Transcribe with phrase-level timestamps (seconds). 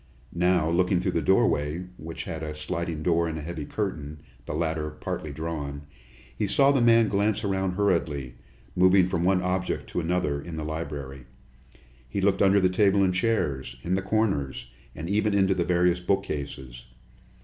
[0.33, 4.55] Now, looking through the doorway, which had a sliding door and a heavy curtain, the
[4.55, 5.83] latter partly drawn,
[6.35, 8.33] he saw the man glance around hurriedly,
[8.75, 11.27] moving from one object to another in the library.
[12.09, 15.65] He looked under the table and the chairs, in the corners, and even into the
[15.65, 16.85] various bookcases.